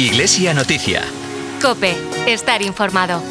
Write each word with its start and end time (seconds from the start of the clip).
Iglesia 0.00 0.54
Noticia. 0.54 1.02
Cope, 1.60 1.94
estar 2.26 2.62
informado. 2.62 3.22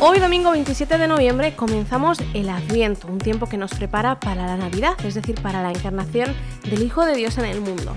Hoy 0.00 0.18
domingo 0.18 0.50
27 0.50 0.98
de 0.98 1.06
noviembre 1.06 1.54
comenzamos 1.54 2.18
el 2.34 2.48
Adviento, 2.48 3.06
un 3.06 3.18
tiempo 3.18 3.48
que 3.48 3.56
nos 3.56 3.70
prepara 3.72 4.18
para 4.18 4.46
la 4.46 4.56
Navidad, 4.56 4.94
es 5.04 5.14
decir, 5.14 5.40
para 5.40 5.62
la 5.62 5.70
encarnación 5.70 6.34
del 6.68 6.82
Hijo 6.82 7.06
de 7.06 7.14
Dios 7.14 7.38
en 7.38 7.44
el 7.44 7.60
mundo. 7.60 7.96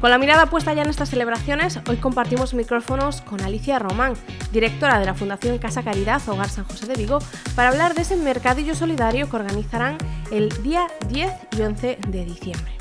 Con 0.00 0.08
la 0.08 0.16
mirada 0.16 0.46
puesta 0.46 0.72
ya 0.72 0.80
en 0.80 0.88
estas 0.88 1.10
celebraciones, 1.10 1.78
hoy 1.86 1.98
compartimos 1.98 2.54
micrófonos 2.54 3.20
con 3.20 3.42
Alicia 3.42 3.78
Román, 3.78 4.14
directora 4.50 4.98
de 4.98 5.04
la 5.04 5.14
Fundación 5.14 5.58
Casa 5.58 5.82
Caridad 5.82 6.26
Hogar 6.26 6.48
San 6.48 6.64
José 6.64 6.86
de 6.86 6.94
Vigo, 6.94 7.18
para 7.54 7.68
hablar 7.68 7.92
de 7.92 8.02
ese 8.02 8.16
mercadillo 8.16 8.74
solidario 8.74 9.28
que 9.28 9.36
organizarán 9.36 9.98
el 10.30 10.48
día 10.62 10.86
10 11.10 11.30
y 11.58 11.60
11 11.60 11.98
de 12.08 12.24
diciembre. 12.24 12.72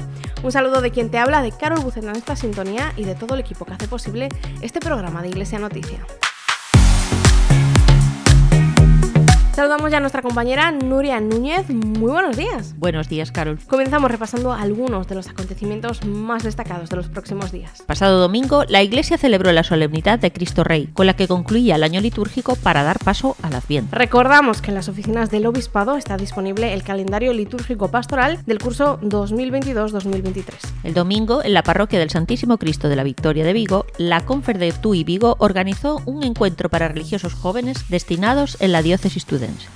Un 0.44 0.54
saludo 0.54 0.80
de 0.80 0.92
quien 0.92 1.12
te 1.12 1.18
habla, 1.18 1.42
de 1.42 1.52
Carol 1.52 1.82
Bucena 1.82 2.12
en 2.12 2.16
esta 2.16 2.38
sintonía 2.38 2.94
y 2.96 3.04
de 3.04 3.16
todo 3.16 3.34
el 3.34 3.42
equipo 3.42 3.66
que 3.66 3.74
hace 3.74 3.90
posible 3.90 4.30
este 4.62 4.80
programa 4.80 5.22
de 5.22 5.28
Iglesia 5.28 5.60
Noticia. 5.60 6.00
Saludamos 9.60 9.92
ya 9.92 9.98
a 9.98 10.00
nuestra 10.00 10.22
compañera 10.22 10.72
Nuria 10.72 11.20
Núñez. 11.20 11.70
Muy 11.70 12.14
buenos 12.14 12.38
días. 12.38 12.76
Buenos 12.78 13.10
días, 13.10 13.34
Carol. 13.34 13.60
Comenzamos 13.68 14.10
repasando 14.10 14.54
algunos 14.54 15.06
de 15.10 15.16
los 15.16 15.28
acontecimientos 15.28 16.06
más 16.06 16.44
destacados 16.44 16.90
de 16.90 16.96
los 16.96 17.10
próximos 17.10 17.52
días. 17.52 17.84
Pasado 17.86 18.22
domingo, 18.22 18.64
la 18.70 18.84
Iglesia 18.84 19.18
celebró 19.18 19.52
la 19.52 19.66
solemnidad 19.66 20.18
de 20.18 20.32
Cristo 20.32 20.64
Rey, 20.64 20.88
con 20.94 21.08
la 21.08 21.18
que 21.18 21.28
concluía 21.28 21.76
el 21.76 21.84
año 21.84 22.00
litúrgico 22.00 22.56
para 22.56 22.84
dar 22.84 23.00
paso 23.00 23.36
al 23.42 23.54
Adviento. 23.54 23.94
Recordamos 23.98 24.62
que 24.62 24.72
en 24.72 24.76
las 24.76 24.88
oficinas 24.88 25.30
del 25.30 25.46
Obispado 25.46 25.98
está 25.98 26.16
disponible 26.16 26.74
el 26.74 26.84
calendario 26.84 27.34
litúrgico 27.34 27.90
pastoral 27.92 28.40
del 28.46 28.60
curso 28.60 28.98
2022-2023. 29.02 30.54
El 30.86 30.94
domingo, 30.94 31.44
en 31.44 31.54
la 31.54 31.64
parroquia 31.64 32.00
del 32.00 32.12
Santísimo 32.12 32.60
Cristo 32.60 32.88
de 32.88 32.96
la 32.96 33.04
Victoria 33.04 33.44
de 33.44 33.52
Vigo, 33.52 33.86
la 33.98 34.22
Confer 34.22 34.58
de 34.58 34.72
Tui 34.72 35.04
Vigo 35.04 35.36
organizó 35.40 36.02
un 36.06 36.24
encuentro 36.24 36.70
para 36.70 36.88
religiosos 36.88 37.34
jóvenes 37.34 37.90
destinados 37.90 38.56
en 38.62 38.72
la 38.72 38.82
diócesis 38.82 39.26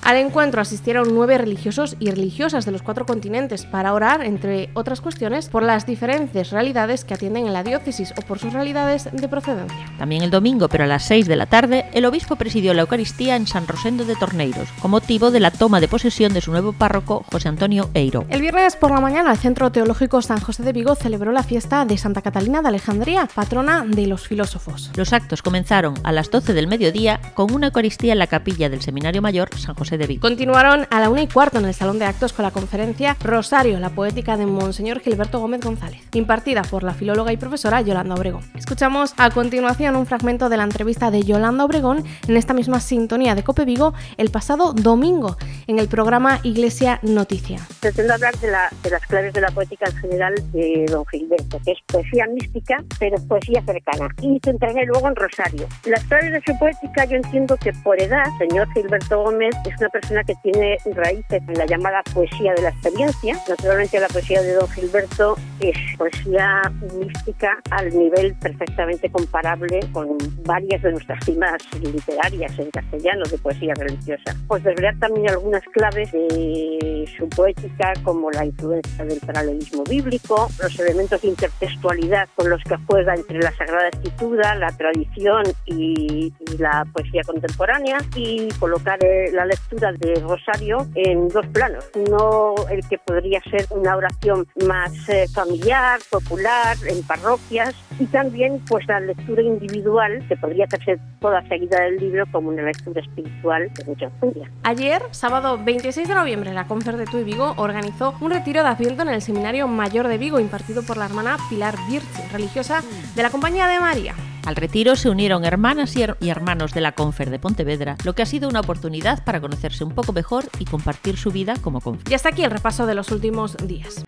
Al 0.02 0.18
encuentro 0.18 0.62
asistieron 0.62 1.14
nueve 1.14 1.38
religiosos 1.38 1.96
y 2.00 2.10
religiosas 2.10 2.66
de 2.66 2.72
los 2.72 2.82
cuatro 2.82 3.06
continentes 3.06 3.66
para 3.66 3.94
orar, 3.94 4.24
entre 4.24 4.70
otras 4.74 5.02
cuestiones, 5.02 5.50
por 5.50 5.64
las 5.64 5.86
diferentes 5.86 6.52
realidades 6.52 7.06
que 7.06 7.14
atienden 7.14 7.48
en 7.48 7.54
la 7.54 7.64
diócesis 7.64 8.14
o 8.18 8.22
por 8.22 8.40
sus 8.40 8.54
realidades 8.54 9.10
de 9.12 9.28
procedencia. 9.28 9.86
También 9.98 10.24
el 10.24 10.32
domingo, 10.32 10.68
pero 10.68 10.84
a 10.84 10.88
las 10.88 11.06
seis 11.06 11.28
de 11.28 11.36
la 11.36 11.46
tarde, 11.46 11.86
el 11.94 12.06
obispo 12.06 12.36
presidió 12.36 12.74
la 12.74 12.82
Eucaristía 12.82 13.36
en 13.36 13.48
San 13.48 13.68
Rosendo 13.68 14.06
de 14.06 14.16
Torneiros, 14.16 14.70
con 14.82 14.92
motivo 14.92 15.32
de 15.32 15.40
la 15.40 15.52
toma 15.52 15.80
de 15.80 15.88
posesión 15.88 16.34
de 16.34 16.42
su 16.42 16.52
nuevo 16.52 16.74
párroco, 16.74 17.26
José 17.32 17.50
Antonio 17.50 17.90
Eiro. 17.94 18.26
El 18.30 18.42
viernes 18.42 18.76
por 18.76 18.92
la 18.92 19.00
mañana, 19.00 19.32
el 19.32 19.38
Centro 19.38 19.72
Teológico 19.72 20.22
San 20.22 20.40
José 20.40 20.64
de 20.64 20.74
Vigo 20.74 20.96
celebró 20.96 21.32
la 21.32 21.44
fiesta 21.44 21.86
de 21.86 21.98
Santa 21.98 22.22
Catalina 22.22 22.62
de 22.62 22.68
Alejandría, 22.70 23.28
patrona 23.34 23.84
de 23.86 24.08
los 24.08 24.28
filósofos. 24.28 24.92
Los 24.96 25.14
actos 25.14 25.42
comenzaron 25.42 25.96
a 26.04 26.12
las 26.12 26.30
12 26.30 26.54
del 26.54 26.68
mediodía 26.68 27.20
con 27.34 27.54
una 27.54 27.68
Eucaristía 27.68 28.14
en 28.14 28.20
la 28.20 28.28
capilla 28.28 28.70
del 28.70 28.82
Seminario 28.82 29.22
Mayor 29.22 29.50
San 29.64 29.76
José 29.76 29.98
de 29.98 30.08
Vigo. 30.08 30.22
Continuaron 30.22 30.88
a 30.92 31.00
la 31.00 31.10
una 31.10 31.24
y 31.24 31.28
cuarto 31.28 31.60
en 31.60 31.66
el 31.66 31.74
Salón 31.74 32.00
de 32.00 32.06
Actos 32.06 32.34
con 32.34 32.44
la 32.44 32.52
conferencia 32.52 33.18
Rosario, 33.22 33.80
la 33.80 33.90
poética 33.90 34.38
de 34.38 34.46
Monseñor 34.46 35.00
Gilberto 35.00 35.40
Gómez 35.40 35.62
González, 35.62 36.02
impartida 36.14 36.62
por 36.64 36.84
la 36.84 36.94
filóloga 36.94 37.32
y 37.34 37.38
profesora 37.38 37.82
Yolanda 37.82 38.16
Obregón. 38.16 38.44
Escuchamos 38.56 39.14
a 39.18 39.30
continuación 39.32 39.96
un 39.96 40.06
fragmento 40.06 40.50
de 40.50 40.58
la 40.58 40.64
entrevista 40.64 41.12
de 41.12 41.24
Yolanda 41.24 41.66
Obregón 41.66 42.04
en 42.28 42.38
esta 42.38 42.54
misma 42.54 42.80
sintonía 42.80 43.36
de 43.36 43.44
Cope 43.44 43.66
Vigo 43.66 43.94
el 44.18 44.30
pasado 44.30 44.74
domingo 44.74 45.38
en 45.68 45.80
el 45.80 45.88
programa 45.88 46.40
Iglesia 46.44 47.00
Noticia. 47.02 47.60
Pretendo 47.80 48.14
hablar 48.14 48.38
de, 48.40 48.52
la, 48.52 48.70
de 48.84 48.90
las 48.90 49.06
claves 49.08 49.34
de 49.34 49.42
la 49.42 49.52
poética 49.52 49.90
en 49.90 49.98
general 49.98 50.36
de 50.52 50.86
don 50.90 51.06
Gilberto, 51.08 51.60
que 51.64 51.72
es 51.72 51.80
poesía 51.88 52.28
mística, 52.28 52.84
pero 53.00 53.18
poesía 53.28 53.64
cercana. 53.66 54.10
Y 54.22 54.40
centraré 54.44 54.86
luego 54.86 55.08
en 55.08 55.16
Rosario. 55.16 55.68
Las 55.86 56.04
claves 56.06 56.34
de 56.34 56.42
su 56.46 56.58
poética 56.60 57.06
yo 57.06 57.16
entiendo 57.16 57.56
que 57.58 57.72
por 57.84 58.02
edad, 58.02 58.26
señor 58.38 58.68
Gilberto 58.74 59.24
Gómez 59.24 59.53
es 59.66 59.78
una 59.80 59.90
persona 59.90 60.24
que 60.24 60.36
tiene 60.44 60.78
raíces 60.94 61.42
en 61.48 61.54
la 61.54 61.66
llamada 61.66 62.02
poesía 62.14 62.54
de 62.54 62.62
la 62.64 62.70
experiencia. 62.70 63.38
Naturalmente 63.48 64.00
la 64.00 64.08
poesía 64.08 64.42
de 64.42 64.54
don 64.54 64.70
Gilberto 64.70 65.36
es 65.60 65.78
poesía 65.98 66.62
mística 66.98 67.58
al 67.72 67.90
nivel 67.90 68.36
perfectamente 68.36 69.10
comparable 69.10 69.80
con 69.92 70.18
varias 70.46 70.82
de 70.82 70.92
nuestras 70.92 71.24
cimas 71.26 71.62
literarias 71.82 72.58
en 72.60 72.70
castellano 72.72 73.26
de 73.26 73.38
poesía 73.38 73.74
religiosa. 73.76 74.36
Pues 74.48 74.64
desvelar 74.64 74.98
también 75.00 75.30
algunas 75.30 75.64
claves 75.66 76.12
de 76.12 77.10
su 77.18 77.28
poética 77.30 77.94
como 78.04 78.32
la 78.32 78.46
influencia 78.46 79.06
del 79.06 79.20
paralelismo 79.20 79.84
bíblico, 79.84 80.48
los 80.62 80.80
elementos 80.80 81.22
de 81.22 81.30
intertextualidad 81.30 82.28
con 82.36 82.50
los 82.50 82.64
que 82.64 82.76
juega 82.88 83.16
entre 83.16 83.40
la 83.40 83.52
Sagrada 83.52 83.90
Escritura, 83.90 84.56
la 84.56 84.72
tradición 84.76 85.44
y, 85.66 86.34
y 86.40 86.58
la 86.58 86.86
poesía 86.94 87.22
contemporánea 87.26 87.98
y 88.16 88.50
colocar 88.60 89.04
eh, 89.04 89.32
la 89.44 89.48
lectura 89.48 89.92
de 89.92 90.16
Rosario 90.22 90.88
en 90.96 91.28
dos 91.28 91.46
planos. 91.48 91.86
Uno, 91.96 92.56
el 92.70 92.88
que 92.88 92.98
podría 92.98 93.42
ser 93.42 93.68
una 93.72 93.96
oración 93.96 94.48
más 94.66 94.92
eh, 95.10 95.26
familiar, 95.34 96.00
popular, 96.10 96.78
en 96.88 97.04
parroquias, 97.04 97.76
y 98.00 98.06
también 98.06 98.62
pues 98.68 98.88
la 98.88 99.00
lectura 99.00 99.42
individual, 99.42 100.24
que 100.28 100.36
podría 100.38 100.68
ser 100.86 101.00
toda 101.20 101.48
seguida 101.48 101.82
del 101.82 101.98
libro 101.98 102.26
como 102.32 102.50
una 102.50 102.64
lectura 102.64 103.02
espiritual 103.02 103.72
de 103.74 103.86
mucha 103.86 104.10
furia. 104.20 104.50
Ayer, 104.64 105.02
sábado 105.12 105.60
26 105.64 106.08
de 106.08 106.16
noviembre, 106.16 106.54
la 106.54 106.66
Confer 106.66 106.98
de 106.98 107.06
Tui 107.06 107.24
Vigo 107.24 107.54
organizó 107.58 108.16
un 108.22 108.32
retiro 108.32 108.64
de 108.64 108.70
Adviento 108.70 109.04
en 109.04 109.10
el 109.10 109.22
Seminario 109.22 109.68
Mayor 109.68 110.08
de 110.08 110.18
Vigo, 110.18 110.40
impartido 110.40 110.84
por 110.84 110.98
la 110.98 111.06
hermana 111.06 111.38
Pilar 111.50 111.76
Virche, 111.90 112.28
religiosa 112.32 112.82
de 113.16 113.24
la 113.24 113.30
Compañía 113.30 113.68
de 113.68 113.80
María. 113.80 114.16
Al 114.46 114.58
retiro 114.58 114.96
se 114.98 115.10
unieron 115.10 115.46
hermanas 115.46 115.96
y 115.96 116.30
hermanos 116.30 116.74
de 116.74 116.82
la 116.82 116.92
Confer 116.92 117.30
de 117.30 117.40
Pontevedra, 117.40 117.96
lo 118.04 118.14
que 118.14 118.24
ha 118.24 118.26
sido 118.26 118.50
una 118.50 118.60
oportunidad 118.60 119.24
para 119.24 119.40
conocerse 119.40 119.86
un 119.86 119.92
poco 119.92 120.12
mejor 120.12 120.44
y 120.60 120.66
compartir 120.66 121.16
su 121.18 121.32
vida 121.32 121.54
como 121.62 121.80
confer. 121.80 122.12
Y 122.12 122.16
hasta 122.16 122.30
aquí 122.30 122.44
el 122.44 122.52
repaso 122.52 122.86
de 122.86 122.96
los 122.96 123.12
últimos 123.12 123.56
días. 123.66 124.04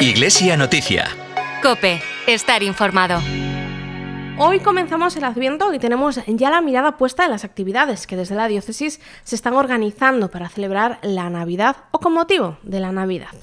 Iglesia 0.00 0.56
Noticia. 0.56 1.06
Cope, 1.62 2.02
estar 2.26 2.62
informado. 2.62 3.20
Hoy 4.38 4.60
comenzamos 4.60 5.16
el 5.16 5.24
Adviento 5.24 5.72
y 5.74 5.78
tenemos 5.78 6.20
ya 6.26 6.50
la 6.50 6.60
mirada 6.60 6.96
puesta 6.96 7.24
en 7.24 7.30
las 7.30 7.44
actividades 7.44 8.06
que 8.06 8.16
desde 8.16 8.34
la 8.34 8.48
diócesis 8.48 9.00
se 9.24 9.34
están 9.34 9.54
organizando 9.54 10.30
para 10.30 10.48
celebrar 10.48 10.98
la 11.02 11.28
Navidad 11.30 11.76
o 11.90 11.98
con 11.98 12.14
motivo 12.14 12.58
de 12.62 12.80
la 12.80 12.92
Navidad. 12.92 13.34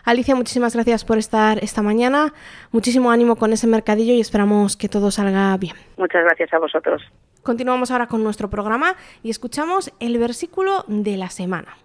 Alicia, 0.05 0.35
muchísimas 0.35 0.75
gracias 0.75 1.05
por 1.05 1.19
estar 1.19 1.63
esta 1.63 1.83
mañana. 1.83 2.33
Muchísimo 2.73 3.11
ánimo 3.11 3.37
con 3.37 3.53
ese 3.53 3.67
mercadillo 3.67 4.15
y 4.15 4.21
esperamos 4.21 4.77
que 4.77 4.89
todo 4.89 5.11
salga 5.11 5.55
bien. 5.57 5.75
Muchas 5.99 6.25
gracias 6.25 6.53
a 6.53 6.59
vosotros. 6.59 7.03
Continuamos 7.43 7.91
ahora 7.91 8.07
con 8.07 8.23
nuestro 8.25 8.51
programa 8.51 8.97
y 9.23 9.31
escuchamos 9.31 9.93
el 10.01 10.19
versículo 10.19 10.85
de 10.89 11.17
la 11.17 11.31
semana. 11.31 11.77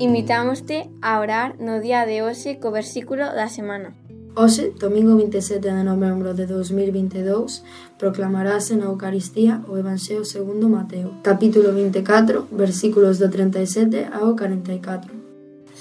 Invitámoste 0.00 0.88
a 1.02 1.18
orar 1.18 1.58
no 1.58 1.80
día 1.80 2.06
de 2.06 2.22
hoxe 2.22 2.62
co 2.62 2.70
versículo 2.70 3.26
da 3.34 3.50
semana. 3.50 3.98
Hoxe, 4.38 4.70
domingo 4.78 5.18
27 5.18 5.58
de 5.58 5.82
novembro 5.82 6.38
de 6.38 6.46
2022, 6.46 7.66
proclamarase 7.98 8.78
na 8.78 8.86
Eucaristía 8.86 9.58
o 9.66 9.74
Evanxeo 9.74 10.22
segundo 10.22 10.70
Mateo, 10.70 11.18
capítulo 11.26 11.74
24, 11.74 12.46
versículos 12.54 13.18
do 13.18 13.26
37 13.26 14.06
ao 14.14 14.38
44. 14.38 15.10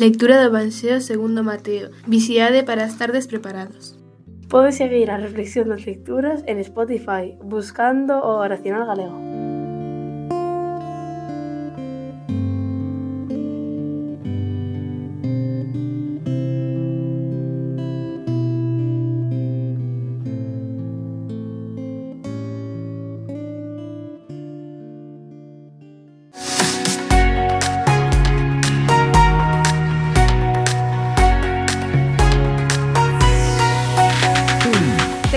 Lectura 0.01 0.41
do 0.41 0.49
Evanxeo 0.49 0.97
segundo 0.97 1.45
Mateo. 1.45 1.93
Vixiade 2.09 2.65
para 2.65 2.89
estar 2.89 3.13
despreparados. 3.13 3.93
Podes 4.49 4.81
seguir 4.81 5.13
a 5.13 5.21
reflexión 5.21 5.69
das 5.69 5.85
lecturas 5.85 6.41
en 6.49 6.57
Spotify, 6.65 7.37
buscando 7.45 8.17
o 8.17 8.41
Oracional 8.41 8.89
Galego. 8.89 9.36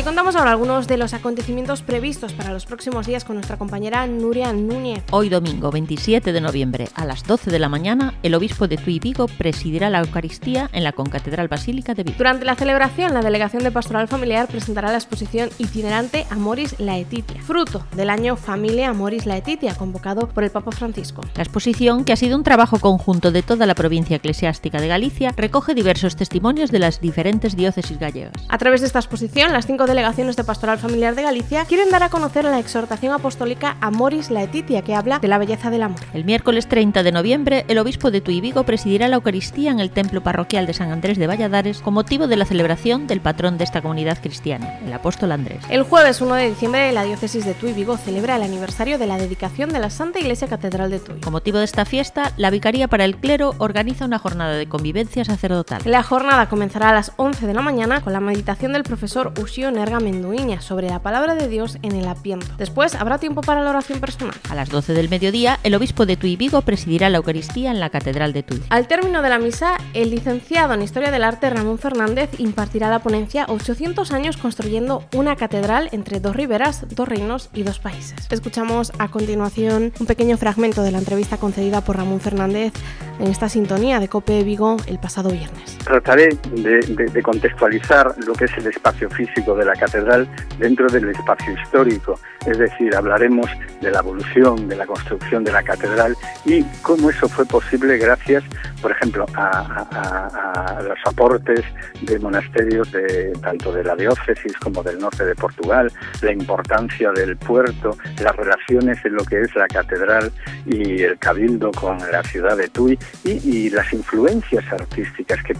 Ahora 0.07 0.53
algunos 0.53 0.87
de 0.87 0.97
los 0.97 1.13
acontecimientos 1.13 1.83
previstos 1.83 2.33
para 2.33 2.53
los 2.53 2.65
próximos 2.65 3.07
días 3.07 3.25
con 3.25 3.37
nuestra 3.37 3.59
compañera 3.59 4.07
Nuria 4.07 4.53
Núñez. 4.53 5.03
Hoy 5.11 5.29
domingo 5.29 5.71
27 5.71 6.33
de 6.33 6.41
noviembre 6.41 6.89
a 6.95 7.05
las 7.05 7.25
12 7.25 7.51
de 7.51 7.59
la 7.59 7.69
mañana, 7.69 8.15
el 8.23 8.35
obispo 8.35 8.67
de 8.67 8.79
Tui 8.79 8.99
Vigo 8.99 9.27
presidirá 9.27 9.91
la 9.91 10.01
Eucaristía 10.01 10.71
en 10.73 10.85
la 10.85 10.93
Concatedral 10.93 11.49
Basílica 11.49 11.95
de 11.95 12.05
Vigo. 12.05 12.17
Durante 12.17 12.47
la 12.47 12.55
celebración, 12.55 13.13
la 13.13 13.21
Delegación 13.21 13.63
de 13.63 13.71
Pastoral 13.71 14.09
Familiar 14.09 14.47
presentará 14.47 14.91
la 14.91 14.97
exposición 14.97 15.51
itinerante 15.59 16.27
Amoris 16.31 16.79
Laetitia, 16.79 17.43
fruto 17.43 17.85
del 17.95 18.09
año 18.09 18.37
Familia 18.37 18.91
Amoris 18.91 19.27
Laetitia, 19.27 19.75
convocado 19.75 20.29
por 20.29 20.45
el 20.45 20.51
Papa 20.51 20.73
Francisco. 20.73 21.23
La 21.35 21.43
exposición, 21.43 22.05
que 22.05 22.13
ha 22.13 22.17
sido 22.17 22.37
un 22.37 22.45
trabajo 22.45 22.79
conjunto 22.79 23.33
de 23.33 23.43
toda 23.43 23.67
la 23.67 23.75
provincia 23.75 24.17
eclesiástica 24.17 24.81
de 24.81 24.89
Galicia, 24.89 25.35
recoge 25.37 25.75
diversos 25.75 26.17
testimonios 26.17 26.71
de 26.71 26.79
las 26.79 27.01
diferentes 27.01 27.55
diócesis 27.55 27.99
gallegas. 27.99 28.47
A 28.49 28.59
través 28.59 28.81
de 28.81 28.87
esta 28.87 29.01
exposición, 29.01 29.53
las 29.53 29.67
cinco 29.67 29.87
delegaciones 29.91 30.37
de 30.37 30.45
Pastoral 30.45 30.79
Familiar 30.79 31.15
de 31.17 31.23
Galicia 31.23 31.65
quieren 31.65 31.91
dar 31.91 32.05
a 32.05 32.11
conocer 32.11 32.45
la 32.45 32.61
exhortación 32.61 33.13
apostólica 33.13 33.77
Amoris 33.81 34.31
Laetitia, 34.31 34.83
que 34.83 34.95
habla 34.95 35.19
de 35.19 35.27
la 35.27 35.37
belleza 35.37 35.69
del 35.69 35.83
amor. 35.83 36.01
El 36.15 36.25
miércoles 36.25 36.69
30 36.69 37.03
de 37.03 37.13
noviembre, 37.13 37.65
el 37.67 37.79
obispo 37.79 38.11
de 38.13 38.21
Tui 38.21 38.41
Vigo 38.41 38.63
presidirá 38.63 39.09
la 39.09 39.17
Eucaristía 39.17 39.73
en 39.73 39.81
el 39.81 39.91
templo 39.91 40.23
parroquial 40.23 40.67
de 40.67 40.75
San 40.75 40.93
Andrés 40.93 41.19
de 41.19 41.27
Valladares 41.27 41.81
con 41.81 41.95
motivo 41.95 42.29
de 42.29 42.37
la 42.37 42.45
celebración 42.45 43.09
del 43.09 43.21
patrón 43.21 43.59
de 43.59 43.65
esta 43.65 43.83
comunidad 43.83 44.19
cristiana, 44.23 44.79
el 44.85 44.93
apóstol 44.93 45.33
Andrés. 45.33 45.65
El 45.69 45.83
jueves 45.83 46.21
1 46.21 46.35
de 46.37 46.51
diciembre, 46.51 46.93
la 46.93 47.03
diócesis 47.03 47.45
de 47.45 47.55
Tui 47.55 47.73
Vigo 47.73 47.97
celebra 47.97 48.37
el 48.37 48.43
aniversario 48.43 48.97
de 48.97 49.09
la 49.09 49.19
dedicación 49.19 49.71
de 49.71 49.81
la 49.81 49.91
Santa 49.91 50.21
Iglesia 50.21 50.47
Catedral 50.47 50.91
de 50.91 51.01
Tui. 51.01 51.21
Con 51.21 51.33
motivo 51.33 51.59
de 51.59 51.65
esta 51.65 51.85
fiesta, 51.85 52.33
la 52.37 52.51
Vicaría 52.51 52.87
para 52.87 53.05
el 53.05 53.17
Clero 53.17 53.57
organiza 53.59 54.05
una 54.05 54.21
jornada 54.21 54.55
de 54.55 54.69
convivencia 54.69 55.25
sacerdotal. 55.25 55.83
La 55.85 56.05
jornada 56.05 56.49
comenzará 56.49 56.91
a 56.91 56.95
las 56.95 57.13
11 57.17 57.47
de 57.47 57.55
la 57.55 57.63
mañana 57.63 58.01
con 58.03 58.13
la 58.13 58.21
meditación 58.21 58.73
del 58.73 58.85
profesor 58.85 59.33
Ushio 59.41 59.73
Nerga 59.81 59.99
Menduiña 59.99 60.61
sobre 60.61 60.91
la 60.91 60.99
palabra 60.99 61.35
de 61.35 61.49
Dios 61.49 61.79
en 61.81 61.93
el 61.93 62.07
Apiento. 62.07 62.47
Después 62.59 62.95
habrá 62.95 63.17
tiempo 63.17 63.41
para 63.41 63.63
la 63.63 63.71
oración 63.71 63.99
personal. 63.99 64.35
A 64.51 64.55
las 64.55 64.69
12 64.69 64.93
del 64.93 65.09
mediodía, 65.09 65.59
el 65.63 65.75
obispo 65.75 66.05
de 66.05 66.19
Tui 66.19 66.37
Vigo 66.37 66.61
presidirá 66.61 67.09
la 67.09 67.17
Eucaristía 67.17 67.71
en 67.71 67.81
la 67.81 67.89
Catedral 67.89 68.35
de 68.35 68.43
Tui. 68.43 68.63
Al 68.69 68.87
término 68.89 69.23
de 69.23 69.31
la 69.31 69.39
misa, 69.39 69.79
el 69.95 70.11
licenciado 70.11 70.75
en 70.75 70.83
Historia 70.83 71.11
del 71.11 71.25
Arte 71.25 71.49
Ramón 71.49 71.79
Fernández 71.79 72.29
impartirá 72.37 72.91
la 72.91 72.99
ponencia 72.99 73.47
800 73.49 74.13
años 74.13 74.37
construyendo 74.37 75.03
una 75.15 75.37
catedral 75.37 75.89
entre 75.93 76.21
dos 76.21 76.37
riberas, 76.37 76.85
dos 76.95 77.09
reinos 77.09 77.49
y 77.55 77.63
dos 77.63 77.79
países. 77.79 78.31
Escuchamos 78.31 78.93
a 78.99 79.09
continuación 79.09 79.95
un 79.99 80.07
pequeño 80.07 80.37
fragmento 80.37 80.83
de 80.83 80.93
la 80.93 80.99
entrevista 80.99 81.39
concedida 81.39 81.81
por 81.81 81.97
Ramón 81.97 82.21
Fernández 82.21 82.75
en 83.19 83.29
esta 83.29 83.49
sintonía 83.49 84.01
de 84.01 84.09
Cope 84.09 84.43
Vigo 84.45 84.77
el 84.87 84.99
pasado 84.99 85.31
viernes. 85.31 85.79
Trataré 85.85 86.39
de, 86.53 86.81
de, 86.81 87.07
de, 87.07 87.23
contextualizar 87.23 88.15
lo 88.27 88.33
que 88.33 88.47
es 88.47 88.53
el 88.57 88.67
espacio 88.67 89.11
físico 89.11 89.55
de 89.55 89.65
la 89.65 89.70
catedral 89.75 90.29
dentro 90.59 90.87
del 90.89 91.11
espacio 91.11 91.53
histórico, 91.53 92.19
es 92.47 92.59
decir, 92.59 92.95
hablaremos 92.95 93.51
de 93.81 93.91
la 93.91 94.01
evolución 94.01 94.69
de 94.69 94.77
la 94.77 94.87
construcción 94.87 95.45
de 95.45 95.53
la 95.53 95.63
catedral 95.63 96.17
y 96.45 96.63
cómo 96.83 97.11
eso 97.11 97.29
fue 97.29 97.45
posible 97.47 97.99
gracias, 97.99 98.45
por 98.81 98.93
ejemplo, 98.93 99.27
a, 99.35 100.79
los 100.83 100.99
aportes 101.05 101.61
de 102.03 102.19
monasterios 102.19 102.91
de 102.93 103.33
tanto 103.43 103.73
de 103.73 103.85
la 103.85 103.95
diócesis 103.95 104.57
como 104.59 104.83
del 104.83 104.99
norte 104.99 105.25
de 105.25 105.35
Portugal, 105.35 105.93
la 106.23 106.33
importancia 106.33 107.11
del 107.13 107.37
puerto, 107.37 107.97
las 108.23 108.35
relaciones 108.37 109.05
en 109.05 109.15
lo 109.15 109.25
que 109.25 109.41
es 109.41 109.55
la 109.55 109.67
catedral 109.67 110.33
y 110.67 111.03
el 111.03 111.19
cabildo 111.19 111.71
con 111.73 111.99
la 112.11 112.23
ciudad 112.23 112.57
de 112.57 112.69
Tui 112.69 112.99
y 113.25 113.71
las 113.71 113.93
influencias 113.93 114.65
artísticas 114.73 115.43
que 115.43 115.55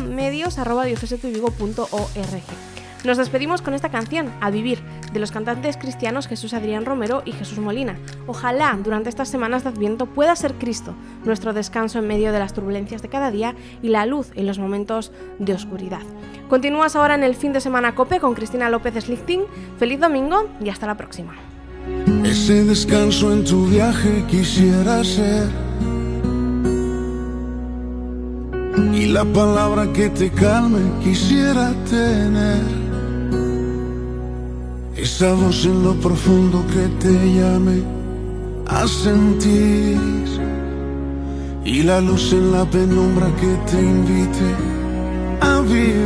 Nos 3.04 3.18
despedimos 3.18 3.62
con 3.62 3.74
esta 3.74 3.90
canción, 3.90 4.32
A 4.40 4.50
Vivir, 4.50 4.80
de 5.12 5.18
los 5.18 5.32
cantantes 5.32 5.76
cristianos 5.76 6.28
Jesús 6.28 6.54
Adrián 6.54 6.84
Romero 6.84 7.22
y 7.24 7.32
Jesús 7.32 7.58
Molina. 7.58 7.96
Ojalá 8.28 8.78
durante 8.82 9.08
estas 9.08 9.28
semanas 9.28 9.64
de 9.64 9.70
Adviento 9.70 10.06
pueda 10.06 10.36
ser 10.36 10.54
Cristo 10.54 10.94
nuestro 11.24 11.52
descanso 11.52 11.98
en 11.98 12.06
medio 12.06 12.32
de 12.32 12.38
las 12.38 12.54
turbulencias 12.54 13.02
de 13.02 13.08
cada 13.08 13.32
día 13.32 13.56
y 13.82 13.88
la 13.88 14.06
luz 14.06 14.30
en 14.36 14.46
los 14.46 14.60
momentos 14.60 15.10
de 15.40 15.52
oscuridad. 15.52 16.02
Continúas 16.48 16.94
ahora 16.94 17.16
en 17.16 17.24
el 17.24 17.34
fin 17.34 17.52
de 17.52 17.60
semana 17.60 17.96
COPE 17.96 18.20
con 18.20 18.34
Cristina 18.34 18.70
López 18.70 18.94
Slichting. 19.04 19.42
Feliz 19.78 19.98
domingo 19.98 20.48
y 20.60 20.68
hasta 20.68 20.86
la 20.86 20.96
próxima. 20.96 21.51
Ese 22.24 22.64
descanso 22.64 23.32
en 23.32 23.44
tu 23.44 23.66
viaje 23.66 24.24
quisiera 24.28 25.04
ser. 25.04 25.48
Y 28.94 29.06
la 29.06 29.24
palabra 29.24 29.92
que 29.92 30.08
te 30.08 30.30
calme 30.30 30.80
quisiera 31.02 31.72
tener. 31.90 32.62
Esa 34.96 35.32
voz 35.34 35.64
en 35.64 35.82
lo 35.82 35.94
profundo 35.94 36.64
que 36.72 36.86
te 37.02 37.12
llame 37.34 37.82
a 38.66 38.86
sentir. 38.86 39.98
Y 41.64 41.82
la 41.82 42.00
luz 42.00 42.32
en 42.32 42.52
la 42.52 42.64
penumbra 42.64 43.28
que 43.40 43.52
te 43.70 43.80
invite 43.80 44.48
a 45.40 45.60
vivir. 45.60 46.01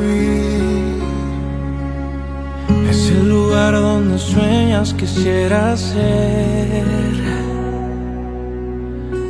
Lugar 3.56 3.74
donde 3.80 4.18
sueñas 4.18 4.92
quisiera 4.92 5.76
ser. 5.76 6.84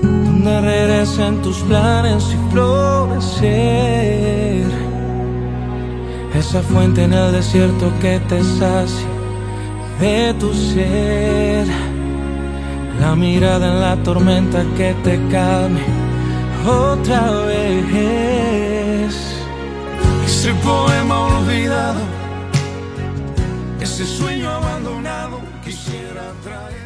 Donde 0.02 0.60
regresen 0.60 1.42
tus 1.42 1.58
planes 1.58 2.24
y 2.34 2.36
florecer. 2.50 3.46
Esa 6.34 6.60
fuente 6.62 7.04
en 7.04 7.12
el 7.12 7.32
desierto 7.32 7.92
que 8.00 8.18
te 8.28 8.42
sacia 8.42 9.06
de 10.00 10.34
tu 10.40 10.52
ser. 10.52 11.66
La 13.00 13.14
mirada 13.14 13.66
en 13.72 13.80
la 13.80 13.96
tormenta 14.02 14.64
que 14.76 14.94
te 15.04 15.20
calme 15.30 15.84
otra 16.66 17.30
vez. 17.46 19.14
ese 20.26 20.52
poema 20.64 21.16
olvidado, 21.26 22.15
ese 23.96 24.04
sueño 24.04 24.50
abandonado, 24.50 25.40
quisiera 25.64 26.30
traer. 26.44 26.85